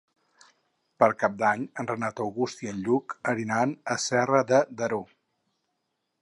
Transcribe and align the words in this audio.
Per 1.01 1.09
Cap 1.23 1.35
d'Any 1.41 1.67
en 1.83 1.89
Renat 1.91 2.21
August 2.25 2.63
i 2.67 2.71
en 2.71 2.79
Lluc 2.87 3.15
aniran 3.35 3.75
a 3.97 3.99
Serra 4.07 4.41
de 4.55 4.63
Daró. 4.81 5.01